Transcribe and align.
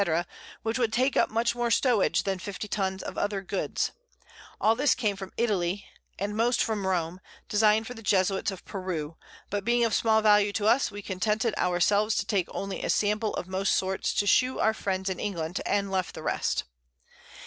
_which 0.63 0.79
would 0.79 0.91
take 0.91 1.15
up 1.15 1.29
much 1.29 1.53
more 1.55 1.69
Stowage 1.69 2.23
than 2.23 2.39
50 2.39 2.67
Tuns 2.67 3.03
of 3.03 3.19
other 3.19 3.39
Goods: 3.43 3.91
All 4.59 4.73
this 4.75 4.95
came 4.95 5.15
from 5.15 5.31
Italy, 5.37 5.85
and 6.17 6.35
most 6.35 6.63
from 6.63 6.87
Rome, 6.87 7.21
design'd 7.47 7.85
for 7.85 7.93
the 7.93 8.01
Jesuits 8.01 8.49
of 8.49 8.65
Peru; 8.65 9.15
but 9.51 9.63
being 9.63 9.85
of 9.85 9.93
small 9.93 10.23
Value 10.23 10.53
to 10.53 10.65
us, 10.65 10.89
we 10.89 11.03
contented 11.03 11.53
our 11.55 11.79
selves 11.79 12.15
to 12.15 12.25
take 12.25 12.47
only 12.49 12.81
a 12.81 12.89
Sample 12.89 13.35
of 13.35 13.47
most 13.47 13.75
Sorts 13.75 14.11
to 14.15 14.25
shew 14.25 14.57
our 14.57 14.73
Friends 14.73 15.07
in 15.07 15.19
England, 15.19 15.61
and 15.67 15.91
left 15.91 16.15
the 16.15 16.23
rest. 16.23 16.63